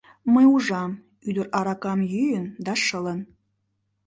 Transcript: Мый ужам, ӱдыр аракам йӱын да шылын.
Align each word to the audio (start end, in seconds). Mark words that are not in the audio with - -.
Мый 0.33 0.45
ужам, 0.55 0.91
ӱдыр 1.27 1.47
аракам 1.57 1.99
йӱын 2.13 2.45
да 2.65 2.73
шылын. 2.85 3.19